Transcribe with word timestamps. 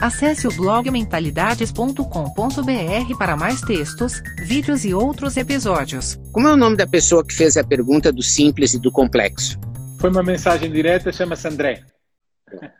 Acesse 0.00 0.46
o 0.46 0.52
blog 0.52 0.88
mentalidades.com.br 0.92 3.18
para 3.18 3.36
mais 3.36 3.60
textos, 3.60 4.22
vídeos 4.44 4.84
e 4.84 4.94
outros 4.94 5.36
episódios. 5.36 6.16
Como 6.30 6.46
é 6.46 6.52
o 6.52 6.56
nome 6.56 6.76
da 6.76 6.86
pessoa 6.86 7.26
que 7.26 7.34
fez 7.34 7.56
a 7.56 7.64
pergunta 7.64 8.12
do 8.12 8.22
simples 8.22 8.74
e 8.74 8.78
do 8.78 8.92
complexo? 8.92 9.58
Foi 10.00 10.08
uma 10.08 10.22
mensagem 10.22 10.70
direta, 10.70 11.12
chama-se 11.12 11.48
André. 11.48 11.84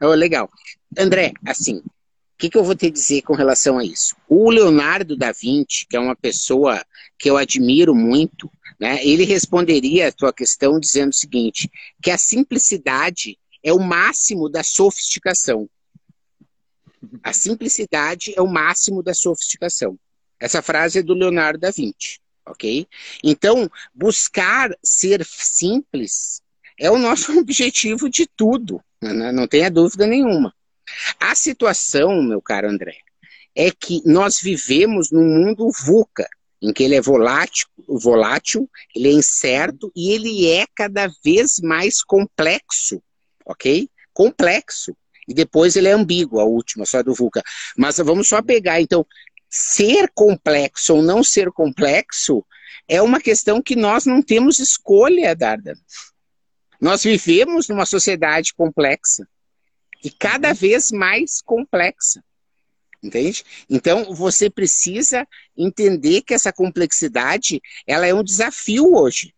Oh, 0.00 0.14
legal. 0.14 0.48
André, 0.96 1.32
assim, 1.44 1.78
o 1.78 1.90
que, 2.38 2.48
que 2.48 2.56
eu 2.56 2.62
vou 2.62 2.76
te 2.76 2.88
dizer 2.88 3.22
com 3.22 3.34
relação 3.34 3.78
a 3.78 3.84
isso? 3.84 4.14
O 4.28 4.48
Leonardo 4.48 5.16
da 5.16 5.32
Vinci, 5.32 5.86
que 5.90 5.96
é 5.96 6.00
uma 6.00 6.14
pessoa 6.14 6.80
que 7.18 7.28
eu 7.28 7.36
admiro 7.36 7.96
muito, 7.96 8.48
né, 8.78 9.04
ele 9.04 9.24
responderia 9.24 10.06
a 10.06 10.12
tua 10.12 10.32
questão 10.32 10.78
dizendo 10.78 11.10
o 11.10 11.16
seguinte, 11.16 11.68
que 12.00 12.12
a 12.12 12.16
simplicidade 12.16 13.36
é 13.60 13.72
o 13.72 13.80
máximo 13.80 14.48
da 14.48 14.62
sofisticação. 14.62 15.68
A 17.22 17.32
simplicidade 17.32 18.32
é 18.36 18.42
o 18.42 18.46
máximo 18.46 19.02
da 19.02 19.14
sofisticação. 19.14 19.98
Essa 20.40 20.62
frase 20.62 21.00
é 21.00 21.02
do 21.02 21.14
Leonardo 21.14 21.58
da 21.58 21.70
Vinci, 21.70 22.20
ok? 22.46 22.86
Então, 23.22 23.70
buscar 23.94 24.70
ser 24.82 25.24
simples 25.24 26.40
é 26.78 26.90
o 26.90 26.98
nosso 26.98 27.36
objetivo 27.38 28.08
de 28.08 28.26
tudo, 28.26 28.80
né? 29.02 29.32
não 29.32 29.46
tenha 29.46 29.70
dúvida 29.70 30.06
nenhuma. 30.06 30.54
A 31.20 31.34
situação, 31.34 32.22
meu 32.22 32.40
caro 32.40 32.68
André, 32.68 32.96
é 33.54 33.70
que 33.70 34.00
nós 34.06 34.40
vivemos 34.40 35.10
num 35.10 35.24
mundo 35.24 35.70
VUCA, 35.84 36.28
em 36.62 36.72
que 36.72 36.82
ele 36.82 36.94
é 36.94 37.00
volátil, 37.00 37.66
volátil, 37.88 38.68
ele 38.94 39.08
é 39.08 39.12
incerto 39.12 39.92
e 39.94 40.12
ele 40.12 40.48
é 40.48 40.66
cada 40.74 41.08
vez 41.24 41.60
mais 41.60 42.02
complexo, 42.02 43.02
ok? 43.44 43.88
Complexo. 44.12 44.96
E 45.28 45.34
depois 45.34 45.76
ele 45.76 45.88
é 45.88 45.92
ambíguo, 45.92 46.40
a 46.40 46.44
última, 46.44 46.86
só 46.86 47.02
do 47.02 47.14
VUCA. 47.14 47.42
Mas 47.76 47.98
vamos 47.98 48.26
só 48.26 48.40
pegar, 48.40 48.80
então, 48.80 49.06
ser 49.48 50.10
complexo 50.14 50.94
ou 50.94 51.02
não 51.02 51.22
ser 51.22 51.52
complexo 51.52 52.44
é 52.88 53.02
uma 53.02 53.20
questão 53.20 53.62
que 53.62 53.76
nós 53.76 54.06
não 54.06 54.22
temos 54.22 54.58
escolha, 54.58 55.36
Darda. 55.36 55.74
Nós 56.80 57.02
vivemos 57.02 57.68
numa 57.68 57.84
sociedade 57.84 58.54
complexa 58.54 59.28
e 60.02 60.10
cada 60.10 60.54
vez 60.54 60.90
mais 60.90 61.42
complexa. 61.42 62.24
Entende? 63.02 63.44
Então, 63.68 64.12
você 64.14 64.50
precisa 64.50 65.26
entender 65.56 66.22
que 66.22 66.34
essa 66.34 66.52
complexidade, 66.52 67.60
ela 67.86 68.06
é 68.06 68.14
um 68.14 68.24
desafio 68.24 68.94
hoje. 68.94 69.34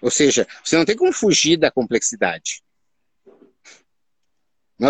Ou 0.00 0.10
seja, 0.10 0.46
você 0.64 0.76
não 0.76 0.84
tem 0.84 0.96
como 0.96 1.12
fugir 1.12 1.56
da 1.56 1.70
complexidade. 1.70 2.61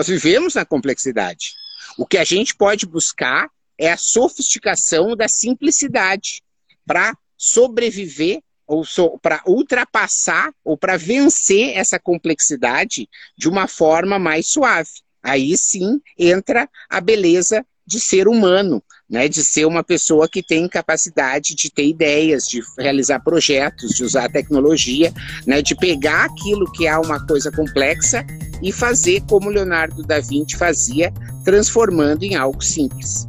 Nós 0.02 0.08
vivemos 0.08 0.54
na 0.56 0.64
complexidade. 0.64 1.52
O 1.96 2.04
que 2.04 2.18
a 2.18 2.24
gente 2.24 2.56
pode 2.56 2.86
buscar 2.86 3.48
é 3.78 3.92
a 3.92 3.96
sofisticação 3.96 5.14
da 5.14 5.28
simplicidade 5.28 6.42
para 6.84 7.16
sobreviver 7.38 8.40
ou 8.66 8.84
so, 8.84 9.16
para 9.22 9.40
ultrapassar 9.46 10.52
ou 10.64 10.76
para 10.76 10.96
vencer 10.96 11.76
essa 11.76 12.00
complexidade 12.00 13.08
de 13.38 13.48
uma 13.48 13.68
forma 13.68 14.18
mais 14.18 14.48
suave. 14.48 14.90
Aí 15.22 15.56
sim 15.56 16.00
entra 16.18 16.68
a 16.90 17.00
beleza 17.00 17.64
de 17.86 18.00
ser 18.00 18.26
humano, 18.26 18.82
né? 19.08 19.28
de 19.28 19.44
ser 19.44 19.66
uma 19.66 19.84
pessoa 19.84 20.28
que 20.28 20.42
tem 20.42 20.68
capacidade 20.68 21.54
de 21.54 21.70
ter 21.70 21.86
ideias, 21.86 22.42
de 22.48 22.60
realizar 22.76 23.20
projetos, 23.20 23.94
de 23.94 24.02
usar 24.02 24.28
tecnologia, 24.32 25.14
né? 25.46 25.62
de 25.62 25.76
pegar 25.76 26.24
aquilo 26.24 26.72
que 26.72 26.88
é 26.88 26.98
uma 26.98 27.24
coisa 27.24 27.52
complexa 27.52 28.26
e 28.62 28.72
fazer 28.72 29.22
como 29.22 29.50
Leonardo 29.50 30.02
da 30.02 30.20
Vinci 30.20 30.56
fazia, 30.56 31.12
transformando 31.44 32.22
em 32.22 32.36
algo 32.36 32.62
simples. 32.62 33.26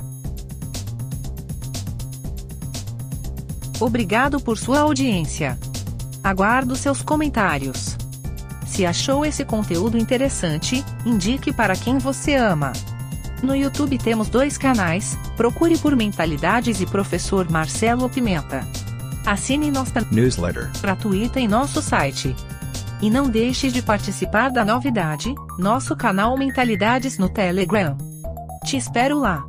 Obrigado 3.80 4.40
por 4.40 4.58
sua 4.58 4.80
audiência. 4.80 5.58
Aguardo 6.24 6.76
seus 6.76 7.02
comentários. 7.02 7.98
Se 8.66 8.86
achou 8.86 9.26
esse 9.26 9.44
conteúdo 9.44 9.98
interessante, 9.98 10.84
indique 11.06 11.52
para 11.52 11.76
quem 11.76 11.98
você 11.98 12.36
ama. 12.36 12.72
No 13.44 13.54
YouTube 13.54 13.98
temos 13.98 14.30
dois 14.30 14.58
canais, 14.58 15.18
procure 15.36 15.78
por 15.78 15.96
Mentalidades 15.98 16.80
e 16.80 16.86
Professor 16.86 17.50
Marcelo 17.52 18.10
Pimenta. 18.10 18.66
Assine 19.26 19.70
nossa 19.70 20.06
Newsletter. 20.12 20.72
gratuita 20.82 21.40
em 21.40 21.48
nosso 21.48 21.82
site. 21.82 22.36
E 23.02 23.10
não 23.10 23.30
deixe 23.30 23.70
de 23.70 23.82
participar 23.82 24.50
da 24.50 24.64
novidade, 24.64 25.34
nosso 25.60 25.96
canal 25.96 26.38
Mentalidades 26.38 27.18
no 27.18 27.30
Telegram. 27.30 27.98
Te 28.64 28.78
espero 28.78 29.20
lá. 29.20 29.44